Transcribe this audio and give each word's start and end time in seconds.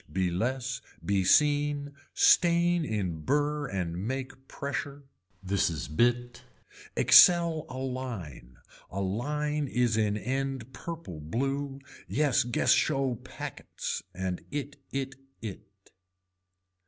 Be 0.11 0.31
less 0.31 0.81
be 1.05 1.23
seen, 1.23 1.93
stain 2.15 2.83
in 2.83 3.21
burr 3.21 3.67
and 3.67 3.95
make 4.07 4.47
pressure. 4.47 5.03
This 5.43 5.69
is 5.69 5.87
bit. 5.87 6.41
Excel 6.95 7.67
a 7.69 7.77
line, 7.77 8.57
a 8.89 8.99
line 8.99 9.67
is 9.67 9.97
in 9.97 10.17
end 10.17 10.73
purple 10.73 11.19
blue, 11.19 11.79
yes 12.07 12.43
guess 12.43 12.71
show 12.71 13.13
packets 13.13 14.01
and 14.11 14.41
it 14.49 14.77
it 14.91 15.17
it. 15.39 15.69